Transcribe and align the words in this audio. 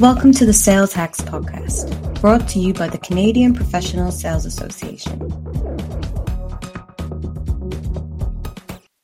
Welcome 0.00 0.32
to 0.32 0.46
the 0.46 0.54
Sales 0.54 0.94
Hacks 0.94 1.20
Podcast, 1.20 2.22
brought 2.22 2.48
to 2.48 2.58
you 2.58 2.72
by 2.72 2.88
the 2.88 2.96
Canadian 2.96 3.52
Professional 3.52 4.10
Sales 4.10 4.46
Association. 4.46 5.18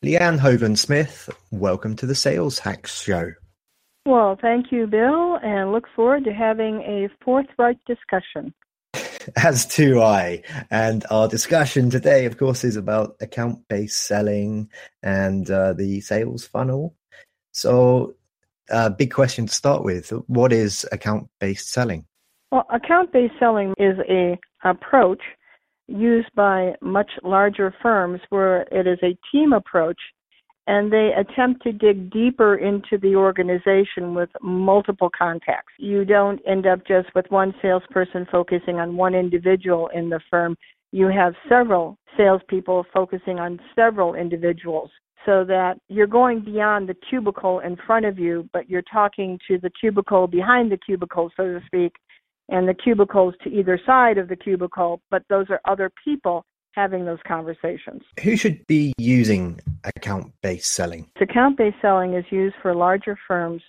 Leanne 0.03 0.39
Hoagland 0.39 0.79
Smith, 0.79 1.29
welcome 1.51 1.97
to 1.97 2.07
the 2.07 2.15
Sales 2.15 2.59
Hacks 2.59 3.03
Show. 3.03 3.35
Well, 4.07 4.39
thank 4.41 4.73
you, 4.73 4.87
Bill, 4.87 5.39
and 5.43 5.71
look 5.71 5.85
forward 5.95 6.25
to 6.25 6.33
having 6.33 6.81
a 6.81 7.11
forthright 7.23 7.79
discussion. 7.87 8.55
As 9.37 9.67
do 9.67 10.01
I. 10.01 10.45
And 10.71 11.05
our 11.11 11.29
discussion 11.29 11.91
today, 11.91 12.25
of 12.25 12.39
course, 12.39 12.65
is 12.65 12.77
about 12.77 13.17
account 13.21 13.69
based 13.69 14.03
selling 14.07 14.71
and 15.03 15.51
uh, 15.51 15.75
the 15.75 16.01
sales 16.01 16.47
funnel. 16.47 16.97
So, 17.53 18.16
uh, 18.71 18.91
big 18.91 19.13
question 19.13 19.47
to 19.47 19.53
start 19.53 19.85
with 19.85 20.11
what 20.27 20.53
is 20.53 20.87
account 20.93 21.29
based 21.41 21.71
selling? 21.71 22.05
Well, 22.51 22.67
account 22.73 23.13
based 23.13 23.35
selling 23.39 23.75
is 23.79 23.99
a 24.09 24.39
approach 24.65 25.21
used 25.89 26.29
by 26.35 26.75
much 26.81 27.11
larger 27.23 27.75
firms 27.83 28.21
where 28.31 28.63
it 28.73 28.87
is 28.87 28.99
a 29.03 29.17
team 29.33 29.53
approach 29.53 29.99
and 30.67 30.93
they 30.93 31.11
attempt 31.17 31.63
to 31.63 31.73
dig 31.73 32.11
deeper 32.11 32.57
into 32.57 32.99
the 32.99 33.15
organization 33.15 34.15
with 34.15 34.29
multiple 34.43 35.11
contacts. 35.17 35.73
You 35.79 36.05
don't 36.05 36.41
end 36.47 36.67
up 36.67 36.81
just 36.87 37.09
with 37.15 37.27
one 37.29 37.55
salesperson 37.63 38.27
focusing 38.31 38.77
on 38.77 38.97
one 38.97 39.15
individual 39.15 39.89
in 39.95 40.11
the 40.11 40.21
firm. 40.29 40.57
You 40.91 41.07
have 41.07 41.35
several 41.49 41.99
salespeople 42.17 42.87
focusing 42.93 43.39
on 43.39 43.61
several 43.77 44.15
individuals 44.15 44.91
so 45.27 45.45
that 45.45 45.79
you're 45.89 46.07
going 46.07 46.41
beyond 46.41 46.89
the 46.89 46.97
cubicle 47.11 47.61
in 47.61 47.77
front 47.87 48.07
of 48.07 48.19
you, 48.19 48.49
but 48.53 48.71
you're 48.71 48.83
talking 48.83 49.39
to 49.49 49.59
the 49.59 49.71
cubicle 49.79 50.27
behind 50.27 50.71
the 50.71 50.79
cubicle, 50.79 51.31
so 51.37 51.45
to 51.45 51.61
speak, 51.67 51.93
and 52.49 52.69
the 52.69 52.75
cubicles 52.75 53.35
to 53.43 53.51
either 53.51 53.79
side 53.85 54.19
of 54.19 54.29
the 54.29 54.37
cubicle, 54.37 55.01
but 55.11 55.23
those 55.29 55.47
are 55.51 55.61
other 55.67 55.91
people 56.05 56.45
having 56.73 57.05
those 57.05 57.19
conversations. 57.27 58.03
Who 58.23 58.37
should 58.37 58.65
be 58.67 58.93
using 58.99 59.61
account 59.85 60.33
based 60.43 60.73
selling? 60.73 61.11
Account 61.21 61.59
based 61.59 61.79
selling 61.83 62.15
is 62.15 62.25
used 62.31 62.55
for 62.63 62.75
larger 62.75 63.19
firms 63.27 63.63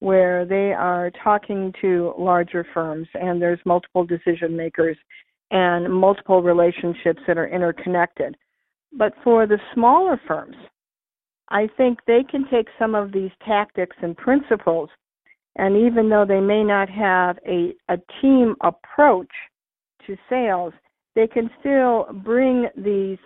where 0.00 0.44
they 0.44 0.72
are 0.72 1.10
talking 1.22 1.72
to 1.80 2.12
larger 2.18 2.66
firms 2.74 3.06
and 3.14 3.40
there's 3.40 3.60
multiple 3.64 4.04
decision 4.04 4.56
makers 4.56 4.96
and 5.50 5.92
multiple 5.92 6.42
relationships 6.42 7.20
that 7.26 7.38
are 7.38 7.46
interconnected. 7.48 8.36
But 8.96 9.12
for 9.22 9.46
the 9.46 9.58
smaller 9.74 10.20
firms, 10.26 10.56
I 11.50 11.68
think 11.76 11.98
they 12.06 12.24
can 12.28 12.46
take 12.50 12.68
some 12.78 12.94
of 12.94 13.12
these 13.12 13.30
tactics 13.46 13.96
and 14.02 14.16
principles, 14.16 14.88
and 15.56 15.76
even 15.76 16.08
though 16.08 16.24
they 16.26 16.40
may 16.40 16.64
not 16.64 16.88
have 16.88 17.38
a, 17.46 17.74
a 17.88 17.98
team 18.20 18.56
approach 18.62 19.30
to 20.06 20.16
sales, 20.28 20.72
they 21.14 21.26
can 21.26 21.50
still 21.60 22.06
bring 22.24 22.68
these 22.76 23.18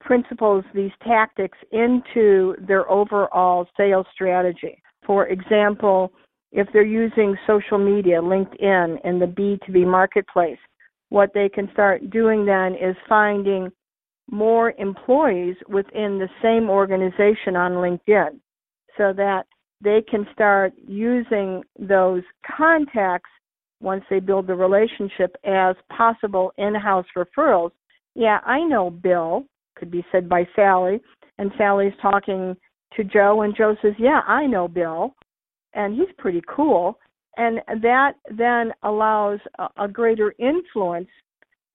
principles, 0.00 0.64
these 0.74 0.92
tactics 1.02 1.58
into 1.72 2.54
their 2.66 2.88
overall 2.90 3.66
sales 3.76 4.06
strategy. 4.12 4.80
For 5.04 5.26
example, 5.26 6.12
if 6.52 6.68
they're 6.72 6.82
using 6.82 7.36
social 7.46 7.78
media, 7.78 8.20
LinkedIn, 8.20 8.98
in 9.04 9.18
the 9.18 9.26
B2B 9.26 9.86
marketplace, 9.86 10.58
what 11.10 11.30
they 11.34 11.48
can 11.48 11.68
start 11.72 12.10
doing 12.10 12.44
then 12.44 12.74
is 12.74 12.96
finding 13.08 13.70
more 14.30 14.72
employees 14.78 15.56
within 15.68 16.18
the 16.18 16.28
same 16.42 16.68
organization 16.68 17.56
on 17.56 17.72
LinkedIn 17.72 18.38
so 18.96 19.12
that 19.16 19.44
they 19.80 20.02
can 20.08 20.26
start 20.32 20.72
using 20.86 21.62
those 21.78 22.22
contacts 22.56 23.30
once 23.80 24.04
they 24.10 24.18
build 24.18 24.46
the 24.46 24.54
relationship 24.54 25.36
as 25.44 25.76
possible 25.96 26.52
in-house 26.58 27.06
referrals. 27.16 27.70
Yeah, 28.14 28.40
I 28.44 28.60
know 28.60 28.90
Bill, 28.90 29.44
could 29.76 29.90
be 29.90 30.04
said 30.10 30.28
by 30.28 30.46
Sally, 30.56 31.00
and 31.38 31.52
Sally's 31.56 31.92
talking 32.02 32.56
to 32.96 33.04
Joe, 33.04 33.42
and 33.42 33.54
Joe 33.56 33.76
says, 33.80 33.92
Yeah, 33.98 34.20
I 34.26 34.46
know 34.46 34.66
Bill, 34.66 35.14
and 35.74 35.94
he's 35.94 36.12
pretty 36.18 36.42
cool. 36.48 36.98
And 37.36 37.60
that 37.82 38.14
then 38.36 38.72
allows 38.82 39.38
a, 39.58 39.68
a 39.84 39.88
greater 39.88 40.34
influence 40.40 41.08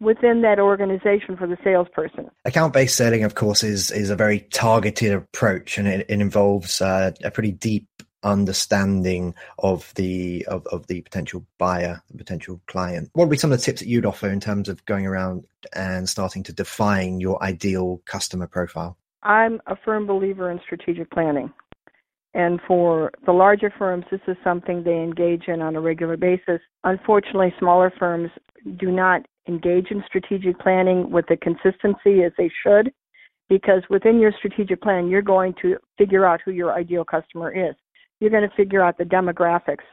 within 0.04 0.42
that 0.42 0.60
organization 0.60 1.38
for 1.38 1.48
the 1.48 1.58
salesperson. 1.64 2.30
Account 2.46 2.74
based 2.74 2.96
selling, 2.96 3.24
of 3.24 3.36
course, 3.36 3.64
is 3.64 3.92
is 3.92 4.10
a 4.10 4.16
very 4.16 4.42
targeted 4.52 5.14
approach, 5.14 5.78
and 5.78 5.88
it, 5.88 6.06
it 6.10 6.22
involves 6.22 6.82
uh, 6.82 7.12
a 7.24 7.32
pretty 7.32 7.52
deep 7.52 7.88
understanding 8.24 9.36
of 9.60 9.94
the 9.96 10.46
of, 10.48 10.66
of 10.68 10.88
the 10.88 11.02
potential 11.02 11.46
buyer, 11.58 12.02
the 12.10 12.18
potential 12.18 12.62
client. 12.68 13.10
What 13.14 13.26
would 13.26 13.32
be 13.32 13.38
some 13.38 13.52
of 13.52 13.60
the 13.60 13.64
tips 13.64 13.82
that 13.82 13.88
you'd 13.88 14.06
offer 14.06 14.30
in 14.30 14.40
terms 14.40 14.70
of 14.70 14.86
going 14.86 15.06
around 15.06 15.46
and 15.76 16.08
starting 16.08 16.44
to 16.44 16.54
define 16.54 17.20
your 17.20 17.42
ideal 17.44 18.02
customer 18.06 18.48
profile? 18.48 18.98
I'm 19.24 19.62
a 19.68 19.76
firm 19.76 20.06
believer 20.06 20.52
in 20.52 20.60
strategic 20.64 21.10
planning. 21.12 21.54
And 22.36 22.60
for 22.68 23.12
the 23.26 23.32
larger 23.32 23.72
firms, 23.78 24.06
this 24.10 24.20
is 24.28 24.36
something 24.44 24.84
they 24.84 24.98
engage 24.98 25.48
in 25.48 25.62
on 25.62 25.76
a 25.76 25.82
regular 25.82 26.18
basis. 26.18 26.60
Unfortunately, 26.84 27.54
smaller 27.60 27.94
firms 28.00 28.32
do 28.78 28.92
not 28.92 29.26
engage 29.48 29.92
in 29.92 30.04
strategic 30.08 30.60
planning 30.60 31.10
with 31.12 31.26
the 31.28 31.38
consistency 31.38 32.24
as 32.24 32.32
they 32.38 32.50
should, 32.64 32.92
because 33.50 33.84
within 33.90 34.20
your 34.20 34.32
strategic 34.38 34.82
plan, 34.82 35.10
you're 35.10 35.22
going 35.22 35.54
to 35.62 35.78
figure 35.98 36.26
out 36.26 36.42
who 36.44 36.52
your 36.52 36.74
ideal 36.74 37.04
customer 37.04 37.52
is 37.52 37.76
you're 38.24 38.32
going 38.32 38.50
to 38.50 38.56
figure 38.56 38.82
out 38.82 38.98
the 38.98 39.04
demographics, 39.04 39.84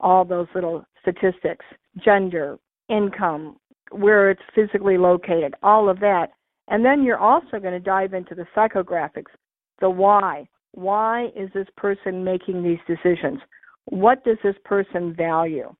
all 0.00 0.24
those 0.24 0.46
little 0.54 0.86
statistics, 1.02 1.66
gender, 2.02 2.58
income, 2.88 3.58
where 3.90 4.30
it's 4.30 4.40
physically 4.54 4.96
located, 4.96 5.54
all 5.62 5.90
of 5.90 6.00
that. 6.00 6.28
And 6.68 6.82
then 6.82 7.02
you're 7.02 7.18
also 7.18 7.58
going 7.60 7.74
to 7.74 7.80
dive 7.80 8.14
into 8.14 8.34
the 8.34 8.46
psychographics, 8.56 9.32
the 9.80 9.90
why. 9.90 10.48
Why 10.72 11.26
is 11.36 11.50
this 11.52 11.68
person 11.76 12.24
making 12.24 12.62
these 12.62 12.78
decisions? 12.86 13.38
What 13.84 14.24
does 14.24 14.38
this 14.42 14.56
person 14.64 15.14
value? 15.14 15.74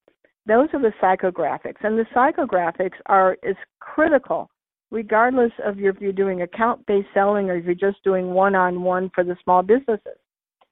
Those 0.47 0.69
are 0.73 0.81
the 0.81 0.93
psychographics. 1.03 1.83
And 1.83 1.99
the 1.99 2.07
psychographics 2.15 2.99
are 3.07 3.37
is 3.43 3.57
critical 3.81 4.51
regardless 4.91 5.51
of 5.65 5.79
if 5.81 6.01
you're 6.01 6.13
doing 6.13 6.43
account 6.43 6.85
based 6.87 7.09
selling 7.13 7.51
or 7.51 7.57
if 7.57 7.65
you're 7.65 7.75
just 7.75 8.03
doing 8.05 8.31
one 8.31 8.55
on 8.55 8.83
one 8.83 9.11
for 9.15 9.25
the 9.25 9.37
small 9.43 9.63
businesses. 9.63 10.19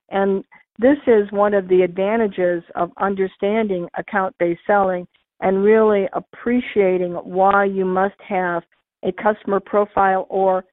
And 0.09 0.45
this 0.79 0.97
is 1.07 1.31
one 1.31 1.53
of 1.53 1.67
the 1.67 1.81
advantages 1.81 2.63
of 2.75 2.91
understanding 2.97 3.87
account 3.97 4.33
based 4.39 4.61
selling 4.65 5.07
and 5.41 5.63
really 5.63 6.07
appreciating 6.13 7.13
why 7.13 7.65
you 7.65 7.83
must 7.83 8.15
have 8.27 8.63
a 9.03 9.11
customer 9.11 9.59
profile 9.59 10.25
or 10.29 10.63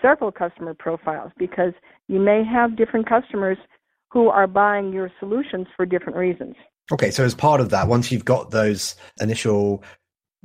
several 0.00 0.30
customer 0.30 0.74
profiles 0.74 1.32
because 1.38 1.72
you 2.06 2.20
may 2.20 2.44
have 2.44 2.76
different 2.76 3.08
customers 3.08 3.58
who 4.10 4.28
are 4.28 4.46
buying 4.46 4.92
your 4.92 5.10
solutions 5.18 5.66
for 5.76 5.84
different 5.84 6.16
reasons. 6.16 6.54
Okay, 6.92 7.10
so 7.10 7.24
as 7.24 7.34
part 7.34 7.60
of 7.62 7.70
that, 7.70 7.88
once 7.88 8.12
you've 8.12 8.24
got 8.24 8.50
those 8.50 8.96
initial 9.20 9.82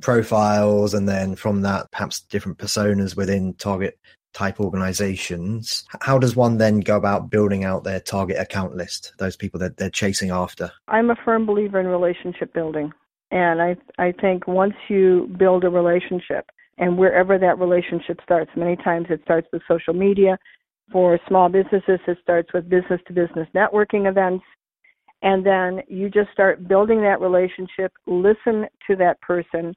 profiles 0.00 0.94
and 0.94 1.06
then 1.06 1.36
from 1.36 1.60
that 1.62 1.90
perhaps 1.92 2.20
different 2.20 2.56
personas 2.56 3.14
within 3.16 3.52
target 3.54 3.98
type 4.32 4.58
organizations, 4.58 5.84
how 6.00 6.18
does 6.18 6.34
one 6.34 6.56
then 6.56 6.80
go 6.80 6.96
about 6.96 7.28
building 7.28 7.64
out 7.64 7.84
their 7.84 8.00
target 8.00 8.38
account 8.38 8.74
list, 8.74 9.12
those 9.18 9.36
people 9.36 9.60
that 9.60 9.76
they're 9.76 9.90
chasing 9.90 10.30
after? 10.30 10.72
I'm 10.88 11.10
a 11.10 11.16
firm 11.22 11.44
believer 11.44 11.80
in 11.80 11.86
relationship 11.86 12.54
building. 12.54 12.92
And 13.30 13.60
I, 13.60 13.76
I 13.98 14.12
think 14.12 14.48
once 14.48 14.74
you 14.88 15.30
build 15.38 15.64
a 15.64 15.70
relationship, 15.70 16.46
and 16.78 16.96
wherever 16.96 17.38
that 17.38 17.58
relationship 17.58 18.20
starts, 18.22 18.50
many 18.56 18.76
times 18.76 19.08
it 19.10 19.20
starts 19.24 19.48
with 19.52 19.62
social 19.68 19.92
media. 19.92 20.38
For 20.92 21.18
small 21.28 21.50
businesses, 21.50 22.00
it 22.06 22.18
starts 22.22 22.52
with 22.54 22.70
business 22.70 23.00
to 23.06 23.12
business 23.12 23.48
networking 23.54 24.08
events. 24.08 24.44
And 25.22 25.44
then 25.44 25.82
you 25.88 26.08
just 26.08 26.30
start 26.32 26.68
building 26.68 27.00
that 27.02 27.20
relationship, 27.20 27.92
listen 28.06 28.66
to 28.86 28.96
that 28.96 29.20
person, 29.20 29.74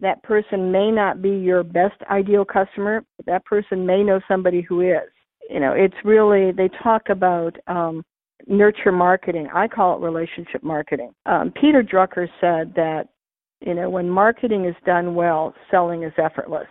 that 0.00 0.22
person 0.22 0.70
may 0.70 0.90
not 0.90 1.20
be 1.20 1.30
your 1.30 1.64
best 1.64 2.00
ideal 2.10 2.44
customer, 2.44 3.02
but 3.16 3.26
that 3.26 3.44
person 3.44 3.84
may 3.84 4.04
know 4.04 4.20
somebody 4.28 4.62
who 4.62 4.82
is. 4.82 5.08
You 5.50 5.60
know, 5.60 5.72
it's 5.72 5.96
really, 6.04 6.52
they 6.52 6.68
talk 6.82 7.08
about 7.08 7.56
um, 7.66 8.04
nurture 8.46 8.92
marketing. 8.92 9.48
I 9.52 9.66
call 9.66 9.96
it 9.96 10.04
relationship 10.04 10.62
marketing. 10.62 11.10
Um, 11.26 11.52
Peter 11.60 11.82
Drucker 11.82 12.28
said 12.40 12.72
that, 12.76 13.08
you 13.60 13.74
know, 13.74 13.90
when 13.90 14.08
marketing 14.08 14.66
is 14.66 14.76
done 14.86 15.16
well, 15.16 15.54
selling 15.70 16.04
is 16.04 16.12
effortless. 16.16 16.68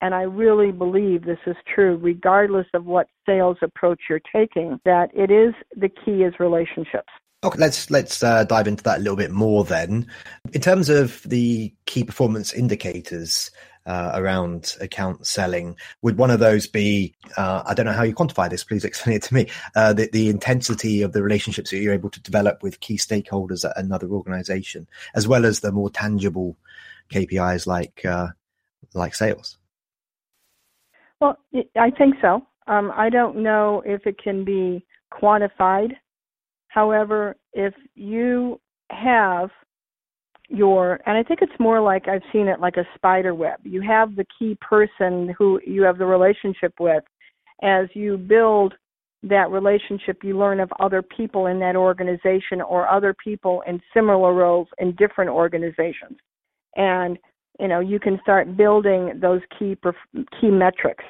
And 0.00 0.14
I 0.14 0.22
really 0.22 0.72
believe 0.72 1.24
this 1.24 1.38
is 1.46 1.56
true, 1.72 1.96
regardless 1.96 2.66
of 2.74 2.84
what 2.84 3.08
sales 3.26 3.56
approach 3.62 4.00
you're 4.08 4.20
taking, 4.34 4.80
that 4.84 5.10
it 5.14 5.30
is 5.30 5.54
the 5.76 5.88
key 5.88 6.22
is 6.22 6.34
relationships. 6.40 7.08
Okay, 7.44 7.58
let's 7.58 7.90
let's 7.90 8.22
uh, 8.22 8.44
dive 8.44 8.66
into 8.66 8.82
that 8.82 8.98
a 8.98 9.00
little 9.00 9.16
bit 9.16 9.30
more 9.30 9.64
then. 9.64 10.06
In 10.52 10.60
terms 10.60 10.88
of 10.88 11.22
the 11.22 11.72
key 11.86 12.02
performance 12.02 12.52
indicators, 12.52 13.50
uh, 13.88 14.12
around 14.14 14.76
account 14.82 15.26
selling. 15.26 15.74
Would 16.02 16.18
one 16.18 16.30
of 16.30 16.40
those 16.40 16.66
be, 16.66 17.14
uh, 17.38 17.62
I 17.66 17.72
don't 17.72 17.86
know 17.86 17.92
how 17.92 18.02
you 18.02 18.14
quantify 18.14 18.50
this, 18.50 18.62
please 18.62 18.84
explain 18.84 19.16
it 19.16 19.22
to 19.24 19.34
me, 19.34 19.48
uh, 19.74 19.94
the, 19.94 20.10
the 20.12 20.28
intensity 20.28 21.00
of 21.00 21.14
the 21.14 21.22
relationships 21.22 21.70
that 21.70 21.78
you're 21.78 21.94
able 21.94 22.10
to 22.10 22.20
develop 22.20 22.62
with 22.62 22.80
key 22.80 22.98
stakeholders 22.98 23.68
at 23.68 23.76
another 23.82 24.08
organization, 24.08 24.86
as 25.14 25.26
well 25.26 25.46
as 25.46 25.60
the 25.60 25.72
more 25.72 25.88
tangible 25.88 26.54
KPIs 27.10 27.66
like, 27.66 28.04
uh, 28.04 28.28
like 28.92 29.14
sales? 29.14 29.56
Well, 31.20 31.38
I 31.76 31.90
think 31.90 32.16
so. 32.20 32.46
Um, 32.66 32.92
I 32.94 33.08
don't 33.08 33.36
know 33.36 33.82
if 33.86 34.06
it 34.06 34.22
can 34.22 34.44
be 34.44 34.84
quantified. 35.10 35.92
However, 36.78 37.34
if 37.54 37.74
you 37.96 38.60
have 38.90 39.50
your 40.48 41.00
and 41.06 41.18
I 41.18 41.24
think 41.24 41.40
it's 41.42 41.58
more 41.58 41.80
like 41.80 42.06
I've 42.06 42.22
seen 42.32 42.46
it 42.46 42.60
like 42.60 42.76
a 42.76 42.86
spider 42.94 43.34
web. 43.34 43.58
You 43.64 43.82
have 43.82 44.14
the 44.14 44.24
key 44.38 44.56
person 44.60 45.34
who 45.36 45.60
you 45.66 45.82
have 45.82 45.98
the 45.98 46.06
relationship 46.06 46.74
with. 46.78 47.02
As 47.64 47.88
you 47.94 48.16
build 48.16 48.74
that 49.24 49.50
relationship, 49.50 50.22
you 50.22 50.38
learn 50.38 50.60
of 50.60 50.70
other 50.78 51.02
people 51.02 51.46
in 51.46 51.58
that 51.58 51.74
organization 51.74 52.60
or 52.60 52.88
other 52.88 53.12
people 53.12 53.64
in 53.66 53.82
similar 53.92 54.32
roles 54.32 54.68
in 54.78 54.94
different 54.94 55.32
organizations. 55.32 56.16
And 56.76 57.18
you 57.58 57.66
know, 57.66 57.80
you 57.80 57.98
can 57.98 58.20
start 58.22 58.56
building 58.56 59.18
those 59.20 59.40
key 59.58 59.76
key 60.40 60.50
metrics. 60.52 61.04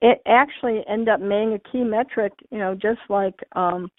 It 0.00 0.22
actually 0.26 0.82
end 0.88 1.10
up 1.10 1.20
being 1.20 1.52
a 1.52 1.70
key 1.70 1.84
metric, 1.84 2.32
you 2.50 2.58
know, 2.58 2.74
just 2.74 3.00
like 3.10 3.38
um, 3.54 3.90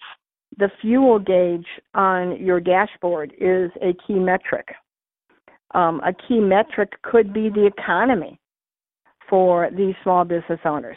the 0.58 0.70
fuel 0.80 1.18
gauge 1.18 1.66
on 1.94 2.36
your 2.42 2.60
dashboard 2.60 3.32
is 3.40 3.70
a 3.82 3.94
key 4.06 4.14
metric. 4.14 4.68
Um, 5.74 6.00
a 6.04 6.12
key 6.12 6.38
metric 6.38 6.92
could 7.02 7.32
be 7.32 7.48
the 7.48 7.66
economy 7.66 8.38
for 9.28 9.70
these 9.76 9.94
small 10.02 10.24
business 10.24 10.60
owners. 10.64 10.96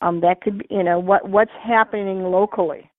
Um, 0.00 0.20
that 0.20 0.40
could 0.40 0.58
be, 0.58 0.66
you 0.70 0.82
know, 0.82 0.98
what 0.98 1.28
what's 1.28 1.52
happening 1.62 2.24
locally. 2.24 2.90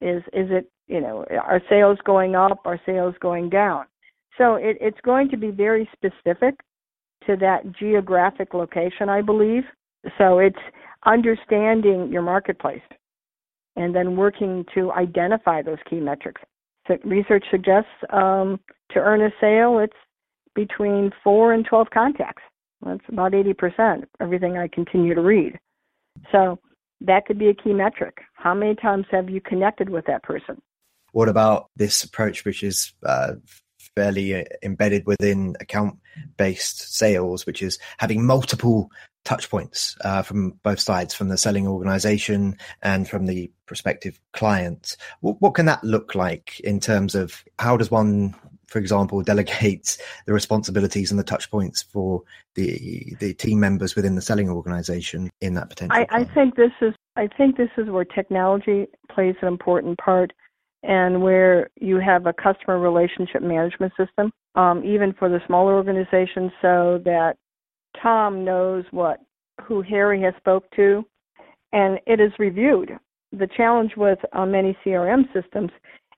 Is 0.00 0.22
is 0.32 0.48
it, 0.50 0.70
you 0.86 1.00
know, 1.00 1.24
are 1.30 1.62
sales 1.68 1.98
going 2.04 2.34
up? 2.34 2.60
Are 2.64 2.80
sales 2.86 3.14
going 3.20 3.48
down? 3.48 3.86
So 4.38 4.56
it, 4.56 4.76
it's 4.80 5.00
going 5.02 5.30
to 5.30 5.36
be 5.36 5.50
very 5.50 5.88
specific 5.92 6.54
to 7.26 7.36
that 7.36 7.72
geographic 7.78 8.54
location, 8.54 9.08
I 9.08 9.22
believe. 9.22 9.64
So 10.18 10.38
it's 10.38 10.58
understanding 11.04 12.10
your 12.12 12.22
marketplace 12.22 12.82
and 13.76 13.94
then 13.94 14.16
working 14.16 14.64
to 14.74 14.92
identify 14.92 15.62
those 15.62 15.78
key 15.88 16.00
metrics. 16.00 16.40
So 16.86 16.96
research 17.04 17.44
suggests 17.50 17.90
um, 18.10 18.60
to 18.92 18.98
earn 18.98 19.20
a 19.20 19.30
sale, 19.40 19.78
it's 19.78 19.96
between 20.54 21.10
four 21.22 21.52
and 21.52 21.64
12 21.64 21.88
contacts. 21.92 22.42
That's 22.84 23.00
about 23.08 23.32
80%, 23.32 24.04
everything 24.20 24.58
I 24.58 24.68
continue 24.68 25.14
to 25.14 25.20
read. 25.20 25.58
So 26.32 26.58
that 27.00 27.26
could 27.26 27.38
be 27.38 27.48
a 27.48 27.54
key 27.54 27.72
metric. 27.72 28.18
How 28.34 28.54
many 28.54 28.74
times 28.74 29.06
have 29.10 29.28
you 29.28 29.40
connected 29.40 29.88
with 29.88 30.06
that 30.06 30.22
person? 30.22 30.60
What 31.12 31.28
about 31.28 31.70
this 31.76 32.04
approach, 32.04 32.44
which 32.44 32.62
is 32.62 32.92
uh, 33.04 33.34
fairly 33.94 34.34
uh, 34.34 34.44
embedded 34.62 35.06
within 35.06 35.56
account 35.60 35.98
based 36.36 36.94
sales, 36.94 37.46
which 37.46 37.62
is 37.62 37.78
having 37.98 38.24
multiple 38.24 38.90
touch 39.26 39.50
points 39.50 39.96
uh, 40.02 40.22
from 40.22 40.52
both 40.62 40.80
sides, 40.80 41.12
from 41.12 41.28
the 41.28 41.36
selling 41.36 41.66
organization 41.66 42.56
and 42.80 43.08
from 43.08 43.26
the 43.26 43.50
prospective 43.66 44.18
client. 44.32 44.96
What, 45.20 45.42
what, 45.42 45.54
can 45.54 45.66
that 45.66 45.84
look 45.84 46.14
like 46.14 46.60
in 46.60 46.80
terms 46.80 47.14
of 47.14 47.44
how 47.58 47.76
does 47.76 47.90
one, 47.90 48.34
for 48.68 48.78
example, 48.78 49.20
delegate 49.22 49.98
the 50.26 50.32
responsibilities 50.32 51.10
and 51.10 51.18
the 51.18 51.24
touch 51.24 51.50
points 51.50 51.82
for 51.82 52.22
the 52.54 53.14
the 53.18 53.34
team 53.34 53.60
members 53.60 53.96
within 53.96 54.14
the 54.14 54.22
selling 54.22 54.48
organization 54.48 55.28
in 55.40 55.54
that 55.54 55.68
potential? 55.68 56.06
I, 56.10 56.20
I 56.20 56.24
think 56.24 56.54
this 56.54 56.72
is 56.80 56.94
I 57.16 57.28
think 57.36 57.56
this 57.56 57.70
is 57.76 57.90
where 57.90 58.04
technology 58.04 58.86
plays 59.12 59.34
an 59.42 59.48
important 59.48 59.98
part 59.98 60.32
and 60.82 61.20
where 61.20 61.68
you 61.80 61.98
have 61.98 62.26
a 62.26 62.32
customer 62.32 62.78
relationship 62.78 63.42
management 63.42 63.92
system, 63.98 64.30
um, 64.54 64.84
even 64.84 65.12
for 65.12 65.28
the 65.28 65.40
smaller 65.46 65.74
organizations, 65.74 66.52
so 66.62 67.00
that 67.04 67.36
Tom 68.02 68.44
knows 68.44 68.84
what 68.90 69.20
who 69.62 69.82
Harry 69.82 70.20
has 70.22 70.34
spoke 70.38 70.64
to, 70.76 71.04
and 71.72 71.98
it 72.06 72.20
is 72.20 72.32
reviewed. 72.38 72.90
The 73.32 73.48
challenge 73.56 73.92
with 73.96 74.18
uh, 74.32 74.46
many 74.46 74.76
CRM 74.84 75.24
systems 75.32 75.70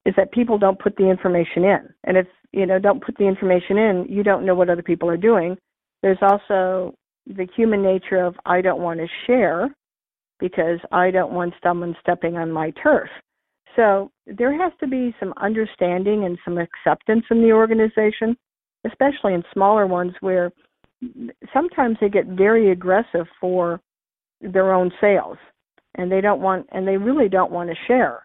is 0.04 0.14
that 0.16 0.32
people 0.32 0.58
don't 0.58 0.78
put 0.78 0.96
the 0.96 1.08
information 1.08 1.64
in, 1.64 1.88
and 2.04 2.16
if 2.16 2.26
you 2.52 2.66
know 2.66 2.78
don't 2.78 3.04
put 3.04 3.16
the 3.18 3.26
information 3.26 3.78
in, 3.78 4.06
you 4.08 4.22
don't 4.22 4.44
know 4.44 4.54
what 4.54 4.70
other 4.70 4.82
people 4.82 5.08
are 5.08 5.16
doing. 5.16 5.56
There's 6.02 6.18
also 6.22 6.94
the 7.26 7.48
human 7.56 7.82
nature 7.82 8.24
of 8.24 8.34
I 8.46 8.60
don't 8.60 8.80
want 8.80 9.00
to 9.00 9.06
share 9.26 9.68
because 10.40 10.78
I 10.92 11.10
don't 11.10 11.32
want 11.32 11.54
someone 11.62 11.96
stepping 12.00 12.36
on 12.36 12.50
my 12.50 12.72
turf. 12.82 13.08
So 13.76 14.10
there 14.26 14.56
has 14.60 14.72
to 14.80 14.86
be 14.86 15.14
some 15.20 15.34
understanding 15.40 16.24
and 16.24 16.38
some 16.44 16.58
acceptance 16.58 17.24
in 17.30 17.42
the 17.42 17.52
organization, 17.52 18.36
especially 18.86 19.34
in 19.34 19.42
smaller 19.52 19.86
ones 19.86 20.14
where 20.20 20.50
sometimes 21.52 21.96
they 22.00 22.08
get 22.08 22.26
very 22.26 22.70
aggressive 22.70 23.26
for 23.40 23.80
their 24.40 24.72
own 24.72 24.90
sales 25.00 25.38
and 25.94 26.10
they 26.10 26.20
don't 26.20 26.40
want 26.40 26.66
and 26.72 26.86
they 26.86 26.96
really 26.96 27.28
don't 27.28 27.52
want 27.52 27.70
to 27.70 27.76
share. 27.86 28.22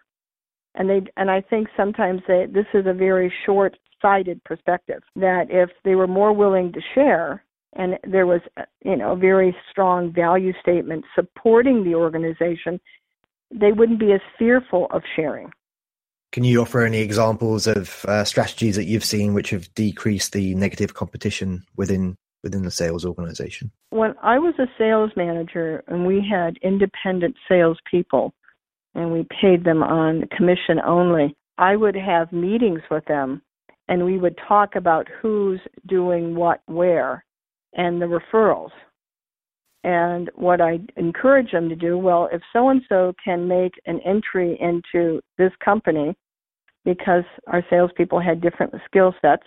And 0.74 0.90
they 0.90 1.02
and 1.16 1.30
i 1.30 1.40
think 1.40 1.68
sometimes 1.76 2.22
they, 2.26 2.46
this 2.46 2.66
is 2.74 2.86
a 2.86 2.92
very 2.92 3.32
short 3.46 3.76
sighted 4.02 4.42
perspective 4.44 5.02
that 5.16 5.46
if 5.50 5.70
they 5.84 5.94
were 5.94 6.06
more 6.06 6.32
willing 6.32 6.72
to 6.72 6.80
share 6.94 7.44
and 7.74 7.98
there 8.06 8.26
was 8.26 8.40
you 8.84 8.96
know 8.96 9.12
a 9.12 9.16
very 9.16 9.56
strong 9.70 10.12
value 10.12 10.52
statement 10.60 11.04
supporting 11.14 11.84
the 11.84 11.94
organization 11.94 12.80
they 13.50 13.72
wouldn't 13.72 14.00
be 14.00 14.12
as 14.12 14.20
fearful 14.38 14.86
of 14.90 15.02
sharing. 15.14 15.50
Can 16.32 16.42
you 16.42 16.60
offer 16.62 16.84
any 16.84 16.98
examples 16.98 17.68
of 17.68 18.04
uh, 18.08 18.24
strategies 18.24 18.74
that 18.74 18.84
you've 18.84 19.04
seen 19.04 19.34
which 19.34 19.50
have 19.50 19.72
decreased 19.74 20.32
the 20.32 20.54
negative 20.56 20.94
competition 20.94 21.64
within 21.76 22.16
within 22.44 22.62
the 22.62 22.70
sales 22.70 23.04
organization? 23.04 23.72
When 23.90 24.14
I 24.22 24.38
was 24.38 24.54
a 24.60 24.66
sales 24.78 25.10
manager 25.16 25.82
and 25.88 26.06
we 26.06 26.24
had 26.24 26.56
independent 26.62 27.34
salespeople 27.48 28.32
and 28.94 29.10
we 29.10 29.26
paid 29.40 29.64
them 29.64 29.82
on 29.82 30.28
commission 30.36 30.78
only, 30.86 31.36
I 31.58 31.74
would 31.74 31.96
have 31.96 32.30
meetings 32.30 32.82
with 32.90 33.04
them 33.06 33.42
and 33.88 34.04
we 34.04 34.18
would 34.18 34.38
talk 34.46 34.76
about 34.76 35.08
who's 35.20 35.60
doing 35.88 36.36
what 36.36 36.60
where 36.66 37.24
and 37.74 38.00
the 38.00 38.06
referrals. 38.06 38.70
And 39.82 40.30
what 40.34 40.62
I 40.62 40.78
encourage 40.96 41.52
them 41.52 41.68
to 41.68 41.76
do, 41.76 41.98
well, 41.98 42.28
if 42.32 42.40
so 42.52 42.70
and 42.70 42.80
so 42.88 43.12
can 43.22 43.46
make 43.46 43.72
an 43.84 44.00
entry 44.06 44.58
into 44.60 45.20
this 45.36 45.52
company 45.62 46.14
because 46.84 47.24
our 47.48 47.62
salespeople 47.68 48.20
had 48.20 48.40
different 48.40 48.74
skill 48.86 49.14
sets, 49.20 49.42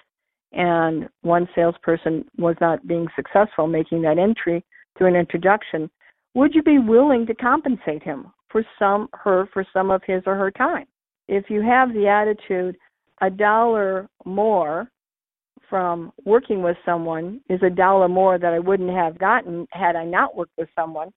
and 0.54 1.10
one 1.22 1.48
salesperson 1.56 2.26
was 2.38 2.56
not 2.62 2.88
being 2.88 3.08
successful 3.16 3.68
making 3.68 4.02
that 4.04 4.18
entry 4.18 4.64
through 4.98 5.08
an 5.08 5.16
introduction, 5.16 5.90
would 6.34 6.54
you 6.54 6.64
be 6.64 6.80
willing 6.80 7.26
to 7.26 7.36
compensate 7.36 8.04
him 8.04 8.32
for 8.50 8.64
some 8.80 9.10
her 9.14 9.48
for 9.54 9.66
some 9.74 9.92
of 9.92 10.02
his 10.06 10.24
or 10.26 10.36
her 10.36 10.52
time? 10.52 10.86
If 11.28 11.50
you 11.50 11.62
have 11.62 11.94
the 11.94 12.08
attitude 12.08 12.78
a 13.22 13.30
dollar 13.30 14.08
more 14.26 14.90
from 15.70 16.14
working 16.24 16.62
with 16.62 16.78
someone 16.86 17.42
is 17.50 17.60
a 17.64 17.70
dollar 17.70 18.08
more 18.08 18.38
that 18.38 18.54
I 18.54 18.60
wouldn't 18.60 18.92
have 18.92 19.20
gotten 19.20 19.68
had 19.72 19.96
I 19.96 20.06
not 20.06 20.36
worked 20.36 20.58
with 20.58 20.70
someone, 20.76 21.12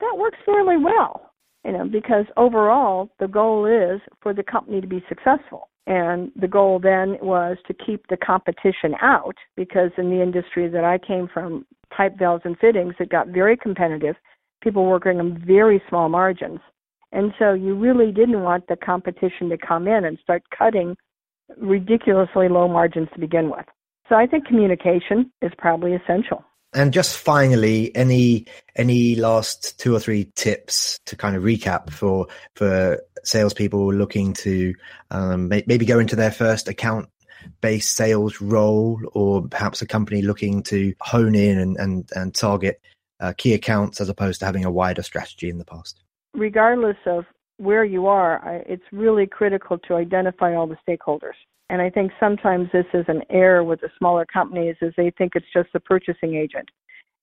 that 0.00 0.14
works 0.16 0.38
fairly 0.44 0.76
well. 0.76 1.30
You 1.64 1.72
know, 1.72 1.84
because 1.86 2.26
overall 2.36 3.08
the 3.18 3.28
goal 3.28 3.64
is 3.64 4.00
for 4.20 4.34
the 4.34 4.42
company 4.42 4.82
to 4.82 4.86
be 4.86 5.02
successful. 5.08 5.70
And 5.86 6.32
the 6.34 6.48
goal 6.48 6.78
then 6.78 7.18
was 7.20 7.58
to 7.66 7.74
keep 7.74 8.06
the 8.08 8.16
competition 8.16 8.94
out 9.02 9.36
because 9.56 9.90
in 9.98 10.10
the 10.10 10.22
industry 10.22 10.68
that 10.68 10.84
I 10.84 10.98
came 10.98 11.28
from, 11.32 11.66
pipe 11.90 12.18
valves 12.18 12.42
and 12.44 12.58
fittings, 12.58 12.94
it 12.98 13.10
got 13.10 13.28
very 13.28 13.56
competitive. 13.56 14.16
People 14.62 14.84
were 14.84 14.90
working 14.90 15.20
on 15.20 15.42
very 15.46 15.82
small 15.88 16.08
margins. 16.08 16.60
And 17.12 17.32
so 17.38 17.52
you 17.52 17.74
really 17.76 18.12
didn't 18.12 18.42
want 18.42 18.66
the 18.66 18.76
competition 18.76 19.48
to 19.50 19.58
come 19.58 19.86
in 19.86 20.04
and 20.04 20.18
start 20.22 20.42
cutting 20.56 20.96
ridiculously 21.58 22.48
low 22.48 22.66
margins 22.66 23.08
to 23.14 23.20
begin 23.20 23.50
with. 23.50 23.66
So 24.08 24.16
I 24.16 24.26
think 24.26 24.46
communication 24.46 25.30
is 25.40 25.52
probably 25.56 25.94
essential. 25.94 26.44
And 26.74 26.92
just 26.92 27.16
finally, 27.18 27.94
any 27.94 28.46
any 28.74 29.14
last 29.14 29.78
two 29.78 29.94
or 29.94 30.00
three 30.00 30.32
tips 30.34 30.98
to 31.06 31.14
kind 31.14 31.36
of 31.36 31.44
recap 31.44 31.90
for 31.90 32.26
for 32.56 33.00
salespeople 33.26 33.92
looking 33.92 34.32
to 34.34 34.74
um, 35.10 35.48
maybe 35.48 35.84
go 35.84 35.98
into 35.98 36.16
their 36.16 36.30
first 36.30 36.68
account 36.68 37.08
based 37.60 37.94
sales 37.94 38.40
role, 38.40 39.00
or 39.12 39.46
perhaps 39.48 39.82
a 39.82 39.86
company 39.86 40.22
looking 40.22 40.62
to 40.64 40.94
hone 41.00 41.34
in 41.34 41.58
and 41.58 41.76
and, 41.76 42.08
and 42.14 42.34
target 42.34 42.80
uh, 43.20 43.32
key 43.36 43.54
accounts 43.54 44.00
as 44.00 44.08
opposed 44.08 44.40
to 44.40 44.46
having 44.46 44.64
a 44.64 44.70
wider 44.70 45.02
strategy 45.02 45.48
in 45.48 45.58
the 45.58 45.64
past. 45.64 46.02
Regardless 46.34 46.96
of 47.06 47.24
where 47.58 47.84
you 47.84 48.06
are, 48.06 48.62
it's 48.66 48.82
really 48.92 49.26
critical 49.26 49.78
to 49.78 49.94
identify 49.94 50.54
all 50.54 50.66
the 50.66 50.76
stakeholders. 50.86 51.34
And 51.70 51.80
I 51.80 51.88
think 51.88 52.12
sometimes 52.20 52.68
this 52.72 52.86
is 52.92 53.04
an 53.08 53.22
error 53.30 53.64
with 53.64 53.80
the 53.80 53.88
smaller 53.98 54.26
companies 54.26 54.76
is 54.82 54.92
they 54.96 55.12
think 55.16 55.32
it's 55.34 55.46
just 55.52 55.72
the 55.72 55.80
purchasing 55.80 56.34
agent. 56.34 56.68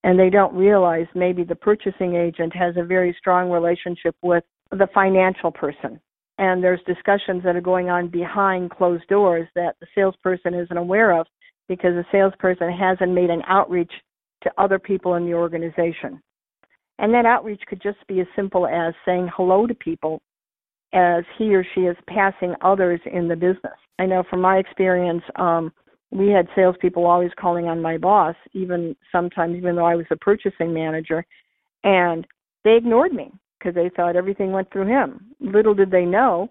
And 0.04 0.18
they 0.18 0.30
don't 0.30 0.54
realize 0.54 1.06
maybe 1.14 1.44
the 1.44 1.54
purchasing 1.54 2.16
agent 2.16 2.54
has 2.56 2.76
a 2.76 2.82
very 2.82 3.14
strong 3.18 3.50
relationship 3.50 4.16
with 4.22 4.42
the 4.72 4.88
financial 4.94 5.50
person. 5.50 6.00
And 6.38 6.62
there's 6.62 6.80
discussions 6.86 7.42
that 7.44 7.56
are 7.56 7.60
going 7.60 7.90
on 7.90 8.08
behind 8.08 8.70
closed 8.70 9.06
doors 9.08 9.46
that 9.54 9.76
the 9.80 9.86
salesperson 9.94 10.54
isn't 10.54 10.76
aware 10.76 11.18
of 11.18 11.26
because 11.68 11.92
the 11.94 12.04
salesperson 12.10 12.72
hasn't 12.72 13.12
made 13.12 13.30
an 13.30 13.42
outreach 13.46 13.92
to 14.42 14.50
other 14.58 14.78
people 14.78 15.14
in 15.14 15.24
the 15.24 15.34
organization. 15.34 16.20
And 16.98 17.12
that 17.14 17.26
outreach 17.26 17.62
could 17.68 17.82
just 17.82 17.98
be 18.08 18.20
as 18.20 18.26
simple 18.34 18.66
as 18.66 18.94
saying 19.04 19.28
hello 19.34 19.66
to 19.66 19.74
people 19.74 20.20
as 20.92 21.24
he 21.38 21.54
or 21.54 21.64
she 21.74 21.82
is 21.82 21.96
passing 22.06 22.54
others 22.62 23.00
in 23.10 23.28
the 23.28 23.36
business. 23.36 23.72
I 23.98 24.06
know 24.06 24.24
from 24.28 24.40
my 24.40 24.58
experience, 24.58 25.22
um, 25.36 25.72
we 26.10 26.28
had 26.28 26.46
salespeople 26.54 27.06
always 27.06 27.30
calling 27.38 27.66
on 27.66 27.80
my 27.80 27.96
boss, 27.96 28.36
even 28.52 28.94
sometimes, 29.10 29.56
even 29.56 29.76
though 29.76 29.86
I 29.86 29.96
was 29.96 30.06
a 30.10 30.16
purchasing 30.16 30.74
manager, 30.74 31.24
and 31.84 32.26
they 32.64 32.76
ignored 32.76 33.12
me 33.12 33.32
because 33.62 33.74
they 33.74 33.90
thought 33.94 34.16
everything 34.16 34.52
went 34.52 34.70
through 34.72 34.86
him. 34.86 35.26
Little 35.40 35.74
did 35.74 35.90
they 35.90 36.04
know 36.04 36.50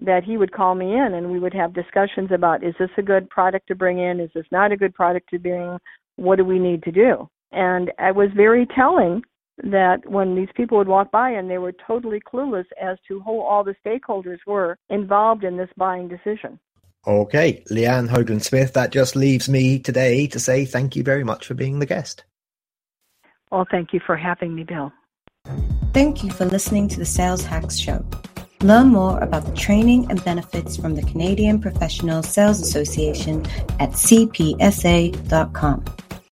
that 0.00 0.24
he 0.24 0.36
would 0.36 0.52
call 0.52 0.74
me 0.74 0.94
in 0.94 1.14
and 1.14 1.30
we 1.30 1.38
would 1.38 1.54
have 1.54 1.74
discussions 1.74 2.30
about 2.32 2.64
is 2.64 2.74
this 2.78 2.90
a 2.98 3.02
good 3.02 3.28
product 3.30 3.68
to 3.68 3.74
bring 3.74 3.98
in? 3.98 4.20
Is 4.20 4.30
this 4.34 4.46
not 4.50 4.72
a 4.72 4.76
good 4.76 4.94
product 4.94 5.30
to 5.30 5.38
bring 5.38 5.62
in? 5.62 5.78
What 6.16 6.36
do 6.36 6.44
we 6.44 6.58
need 6.58 6.82
to 6.84 6.92
do? 6.92 7.28
And 7.52 7.90
it 7.98 8.14
was 8.14 8.30
very 8.34 8.66
telling 8.66 9.22
that 9.62 9.98
when 10.08 10.34
these 10.34 10.48
people 10.56 10.78
would 10.78 10.88
walk 10.88 11.10
by 11.10 11.30
and 11.30 11.48
they 11.48 11.58
were 11.58 11.74
totally 11.86 12.20
clueless 12.20 12.64
as 12.80 12.98
to 13.06 13.20
who 13.20 13.40
all 13.40 13.62
the 13.62 13.76
stakeholders 13.84 14.38
were 14.46 14.76
involved 14.88 15.44
in 15.44 15.56
this 15.56 15.68
buying 15.76 16.08
decision. 16.08 16.58
Okay, 17.06 17.62
Leanne 17.70 18.08
Hoagland 18.08 18.42
Smith, 18.42 18.72
that 18.74 18.92
just 18.92 19.16
leaves 19.16 19.48
me 19.48 19.78
today 19.78 20.26
to 20.28 20.38
say 20.38 20.64
thank 20.64 20.96
you 20.96 21.02
very 21.02 21.24
much 21.24 21.46
for 21.46 21.54
being 21.54 21.78
the 21.78 21.86
guest. 21.86 22.24
Well, 23.50 23.66
thank 23.70 23.92
you 23.92 24.00
for 24.06 24.16
having 24.16 24.54
me, 24.54 24.64
Bill. 24.64 24.92
Thank 25.92 26.24
you 26.24 26.30
for 26.30 26.46
listening 26.46 26.88
to 26.88 26.98
the 26.98 27.04
Sales 27.04 27.44
Hacks 27.44 27.76
Show. 27.76 28.04
Learn 28.62 28.86
more 28.88 29.18
about 29.18 29.44
the 29.44 29.52
training 29.52 30.10
and 30.10 30.24
benefits 30.24 30.76
from 30.76 30.94
the 30.94 31.02
Canadian 31.02 31.60
Professional 31.60 32.22
Sales 32.22 32.60
Association 32.60 33.44
at 33.78 33.90
cpsa.com. 33.90 35.84